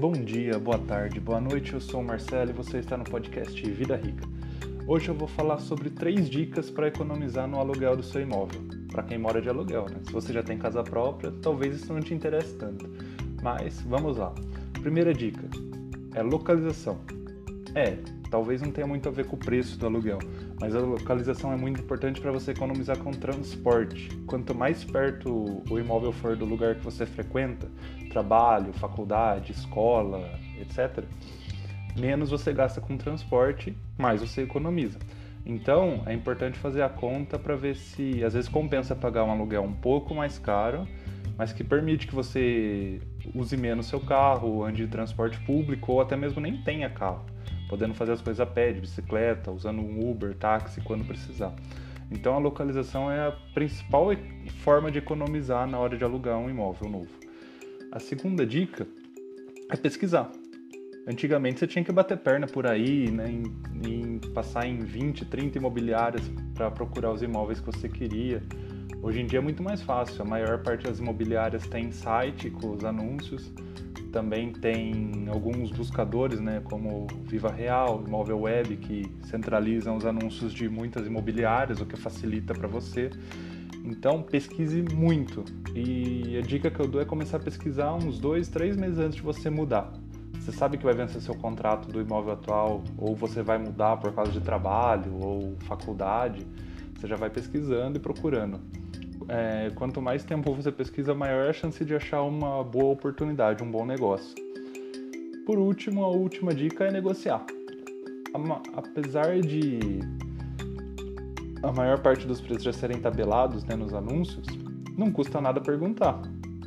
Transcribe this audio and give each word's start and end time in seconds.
Bom 0.00 0.12
dia, 0.12 0.58
boa 0.58 0.78
tarde, 0.78 1.20
boa 1.20 1.38
noite. 1.38 1.74
Eu 1.74 1.80
sou 1.80 2.00
o 2.00 2.02
Marcelo 2.02 2.48
e 2.48 2.54
você 2.54 2.78
está 2.78 2.96
no 2.96 3.04
podcast 3.04 3.70
Vida 3.70 3.96
Rica. 3.96 4.26
Hoje 4.86 5.10
eu 5.10 5.14
vou 5.14 5.28
falar 5.28 5.58
sobre 5.58 5.90
três 5.90 6.30
dicas 6.30 6.70
para 6.70 6.88
economizar 6.88 7.46
no 7.46 7.58
aluguel 7.58 7.98
do 7.98 8.02
seu 8.02 8.22
imóvel. 8.22 8.62
Para 8.90 9.02
quem 9.02 9.18
mora 9.18 9.42
de 9.42 9.50
aluguel, 9.50 9.90
né? 9.90 10.00
Se 10.02 10.10
você 10.10 10.32
já 10.32 10.42
tem 10.42 10.56
casa 10.56 10.82
própria, 10.82 11.30
talvez 11.42 11.76
isso 11.76 11.92
não 11.92 12.00
te 12.00 12.14
interesse 12.14 12.54
tanto. 12.54 12.88
Mas 13.42 13.82
vamos 13.82 14.16
lá. 14.16 14.34
Primeira 14.80 15.12
dica 15.12 15.46
é 16.14 16.22
localização. 16.22 16.98
É, 17.74 17.98
talvez 18.30 18.62
não 18.62 18.70
tenha 18.70 18.86
muito 18.86 19.08
a 19.08 19.12
ver 19.12 19.26
com 19.26 19.34
o 19.34 19.38
preço 19.38 19.76
do 19.78 19.86
aluguel, 19.86 20.18
mas 20.60 20.74
a 20.74 20.78
localização 20.78 21.52
é 21.52 21.56
muito 21.56 21.80
importante 21.80 22.20
para 22.20 22.30
você 22.30 22.52
economizar 22.52 22.96
com 22.98 23.10
transporte. 23.10 24.08
Quanto 24.26 24.54
mais 24.54 24.84
perto 24.84 25.62
o 25.68 25.78
imóvel 25.78 26.12
for 26.12 26.36
do 26.36 26.44
lugar 26.44 26.76
que 26.76 26.84
você 26.84 27.04
frequenta, 27.04 27.68
trabalho, 28.10 28.72
faculdade, 28.72 29.52
escola, 29.52 30.38
etc., 30.60 31.04
menos 31.98 32.30
você 32.30 32.52
gasta 32.52 32.80
com 32.80 32.96
transporte, 32.96 33.76
mais 33.98 34.20
você 34.20 34.42
economiza. 34.42 34.98
Então, 35.44 36.02
é 36.06 36.12
importante 36.12 36.58
fazer 36.58 36.82
a 36.82 36.88
conta 36.88 37.38
para 37.38 37.56
ver 37.56 37.74
se 37.74 38.22
às 38.22 38.34
vezes 38.34 38.48
compensa 38.48 38.94
pagar 38.94 39.24
um 39.24 39.30
aluguel 39.30 39.62
um 39.62 39.72
pouco 39.72 40.14
mais 40.14 40.38
caro, 40.38 40.86
mas 41.36 41.52
que 41.52 41.64
permite 41.64 42.06
que 42.06 42.14
você 42.14 43.00
use 43.34 43.56
menos 43.56 43.86
seu 43.86 43.98
carro, 43.98 44.62
ande 44.62 44.84
de 44.84 44.92
transporte 44.92 45.40
público 45.40 45.92
ou 45.92 46.00
até 46.00 46.14
mesmo 46.14 46.40
nem 46.40 46.58
tenha 46.62 46.88
carro 46.90 47.24
podendo 47.70 47.94
fazer 47.94 48.10
as 48.10 48.20
coisas 48.20 48.40
a 48.40 48.46
pé, 48.46 48.72
de 48.72 48.80
bicicleta, 48.80 49.52
usando 49.52 49.80
um 49.80 50.10
Uber, 50.10 50.34
táxi 50.34 50.80
quando 50.80 51.04
precisar. 51.04 51.54
Então 52.10 52.34
a 52.34 52.38
localização 52.38 53.08
é 53.08 53.28
a 53.28 53.30
principal 53.54 54.08
forma 54.64 54.90
de 54.90 54.98
economizar 54.98 55.68
na 55.68 55.78
hora 55.78 55.96
de 55.96 56.02
alugar 56.02 56.36
um 56.36 56.50
imóvel 56.50 56.90
novo. 56.90 57.10
A 57.92 58.00
segunda 58.00 58.44
dica 58.44 58.88
é 59.70 59.76
pesquisar. 59.76 60.32
Antigamente 61.06 61.60
você 61.60 61.66
tinha 61.68 61.84
que 61.84 61.92
bater 61.92 62.18
perna 62.18 62.48
por 62.48 62.66
aí, 62.66 63.08
né, 63.08 63.30
em, 63.30 63.44
em 63.88 64.18
passar 64.34 64.66
em 64.66 64.80
20, 64.80 65.24
30 65.26 65.58
imobiliárias 65.58 66.28
para 66.54 66.72
procurar 66.72 67.12
os 67.12 67.22
imóveis 67.22 67.60
que 67.60 67.66
você 67.66 67.88
queria. 67.88 68.42
Hoje 69.00 69.20
em 69.20 69.26
dia 69.26 69.38
é 69.38 69.42
muito 69.42 69.62
mais 69.62 69.80
fácil. 69.80 70.22
A 70.22 70.24
maior 70.24 70.60
parte 70.64 70.84
das 70.84 70.98
imobiliárias 70.98 71.66
tem 71.68 71.92
site 71.92 72.50
com 72.50 72.72
os 72.72 72.84
anúncios 72.84 73.52
também 74.10 74.52
tem 74.52 75.26
alguns 75.28 75.70
buscadores, 75.70 76.40
né, 76.40 76.60
como 76.64 77.06
Viva 77.24 77.50
Real, 77.50 78.02
Imóvel 78.06 78.40
Web, 78.40 78.76
que 78.76 79.10
centralizam 79.22 79.96
os 79.96 80.04
anúncios 80.04 80.52
de 80.52 80.68
muitas 80.68 81.06
imobiliárias, 81.06 81.80
o 81.80 81.86
que 81.86 81.96
facilita 81.96 82.52
para 82.52 82.68
você. 82.68 83.10
Então 83.84 84.22
pesquise 84.22 84.82
muito. 84.82 85.44
E 85.74 86.36
a 86.36 86.42
dica 86.42 86.70
que 86.70 86.80
eu 86.80 86.86
dou 86.86 87.00
é 87.00 87.04
começar 87.04 87.38
a 87.38 87.40
pesquisar 87.40 87.94
uns 87.94 88.18
dois, 88.18 88.48
três 88.48 88.76
meses 88.76 88.98
antes 88.98 89.16
de 89.16 89.22
você 89.22 89.48
mudar. 89.48 89.92
Você 90.34 90.52
sabe 90.52 90.78
que 90.78 90.84
vai 90.84 90.94
vencer 90.94 91.20
seu 91.20 91.34
contrato 91.34 91.90
do 91.90 92.00
imóvel 92.00 92.32
atual, 92.32 92.82
ou 92.98 93.14
você 93.14 93.42
vai 93.42 93.58
mudar 93.58 93.96
por 93.98 94.12
causa 94.12 94.32
de 94.32 94.40
trabalho 94.40 95.14
ou 95.20 95.56
faculdade, 95.60 96.46
você 96.98 97.06
já 97.06 97.16
vai 97.16 97.30
pesquisando 97.30 97.98
e 97.98 98.00
procurando 98.00 98.60
é, 99.28 99.70
quanto 99.74 100.00
mais 100.00 100.24
tempo 100.24 100.54
você 100.54 100.72
pesquisa, 100.72 101.14
maior 101.14 101.48
a 101.48 101.52
chance 101.52 101.84
de 101.84 101.94
achar 101.94 102.22
uma 102.22 102.62
boa 102.64 102.92
oportunidade, 102.92 103.62
um 103.62 103.70
bom 103.70 103.84
negócio. 103.84 104.34
Por 105.46 105.58
último, 105.58 106.04
a 106.04 106.08
última 106.08 106.54
dica 106.54 106.84
é 106.84 106.90
negociar. 106.90 107.44
Apesar 108.76 109.40
de 109.40 110.00
a 111.62 111.72
maior 111.72 112.00
parte 112.00 112.26
dos 112.26 112.40
preços 112.40 112.62
já 112.62 112.72
serem 112.72 113.00
tabelados 113.00 113.64
né, 113.64 113.76
nos 113.76 113.92
anúncios, 113.92 114.46
não 114.96 115.10
custa 115.10 115.40
nada 115.40 115.60
perguntar. 115.60 116.20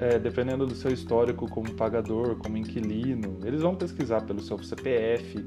É, 0.00 0.18
dependendo 0.18 0.64
do 0.64 0.76
seu 0.76 0.92
histórico 0.92 1.50
como 1.50 1.74
pagador, 1.74 2.36
como 2.36 2.56
inquilino, 2.56 3.38
eles 3.44 3.62
vão 3.62 3.74
pesquisar 3.74 4.20
pelo 4.20 4.40
seu 4.40 4.56
CPF 4.62 5.44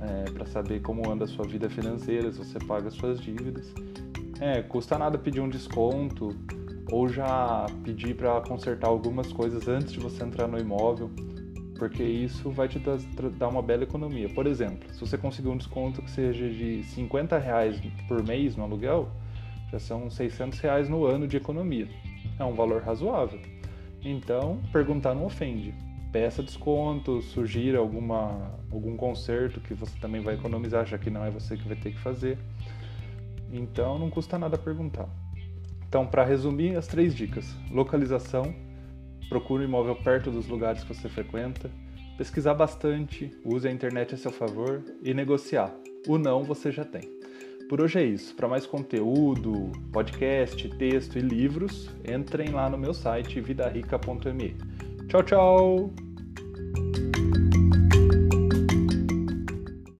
é, 0.00 0.30
para 0.30 0.46
saber 0.46 0.80
como 0.80 1.10
anda 1.10 1.24
a 1.24 1.28
sua 1.28 1.44
vida 1.44 1.68
financeira, 1.68 2.30
se 2.30 2.38
você 2.38 2.58
paga 2.60 2.88
suas 2.90 3.20
dívidas. 3.20 3.72
É, 4.40 4.62
custa 4.62 4.96
nada 4.96 5.18
pedir 5.18 5.40
um 5.40 5.50
desconto 5.50 6.34
ou 6.90 7.08
já 7.08 7.66
pedir 7.84 8.16
para 8.16 8.40
consertar 8.40 8.88
algumas 8.88 9.30
coisas 9.30 9.68
antes 9.68 9.92
de 9.92 10.00
você 10.00 10.24
entrar 10.24 10.48
no 10.48 10.58
imóvel, 10.58 11.10
porque 11.78 12.02
isso 12.02 12.50
vai 12.50 12.66
te 12.66 12.78
dar 12.78 13.48
uma 13.48 13.60
bela 13.60 13.82
economia. 13.82 14.30
Por 14.30 14.46
exemplo, 14.46 14.92
se 14.94 15.00
você 15.00 15.18
conseguir 15.18 15.48
um 15.48 15.58
desconto 15.58 16.00
que 16.00 16.10
seja 16.10 16.48
de 16.48 16.82
50 16.84 17.38
reais 17.38 17.78
por 18.08 18.22
mês 18.22 18.56
no 18.56 18.64
aluguel, 18.64 19.10
já 19.70 19.78
são 19.78 20.10
600 20.10 20.58
reais 20.58 20.88
no 20.88 21.04
ano 21.04 21.28
de 21.28 21.36
economia. 21.36 21.86
É 22.38 22.44
um 22.44 22.54
valor 22.54 22.82
razoável. 22.82 23.40
Então, 24.02 24.58
perguntar 24.72 25.14
não 25.14 25.26
ofende. 25.26 25.74
Peça 26.10 26.42
desconto, 26.42 27.20
sugira 27.20 27.78
alguma, 27.78 28.58
algum 28.72 28.96
conserto 28.96 29.60
que 29.60 29.74
você 29.74 29.96
também 30.00 30.22
vai 30.22 30.34
economizar, 30.34 30.86
já 30.86 30.96
que 30.98 31.10
não 31.10 31.24
é 31.24 31.30
você 31.30 31.58
que 31.58 31.68
vai 31.68 31.76
ter 31.76 31.92
que 31.92 31.98
fazer. 31.98 32.38
Então 33.52 33.98
não 33.98 34.10
custa 34.10 34.38
nada 34.38 34.56
perguntar. 34.56 35.08
Então, 35.88 36.06
para 36.06 36.24
resumir, 36.24 36.76
as 36.76 36.86
três 36.86 37.14
dicas: 37.14 37.56
localização, 37.70 38.54
procure 39.28 39.64
um 39.64 39.68
imóvel 39.68 39.96
perto 39.96 40.30
dos 40.30 40.46
lugares 40.46 40.84
que 40.84 40.94
você 40.94 41.08
frequenta, 41.08 41.70
pesquisar 42.16 42.54
bastante, 42.54 43.30
use 43.44 43.66
a 43.66 43.72
internet 43.72 44.14
a 44.14 44.18
seu 44.18 44.30
favor 44.30 44.82
e 45.02 45.12
negociar. 45.12 45.74
O 46.06 46.16
não 46.16 46.44
você 46.44 46.70
já 46.70 46.84
tem. 46.84 47.20
Por 47.68 47.80
hoje 47.80 48.00
é 48.00 48.04
isso. 48.04 48.34
Para 48.34 48.48
mais 48.48 48.66
conteúdo, 48.66 49.70
podcast, 49.92 50.68
texto 50.70 51.16
e 51.18 51.20
livros, 51.20 51.88
entrem 52.04 52.50
lá 52.50 52.68
no 52.68 52.76
meu 52.76 52.92
site 52.92 53.40
vidarica.me. 53.40 54.56
Tchau, 55.08 55.22
tchau! 55.22 55.90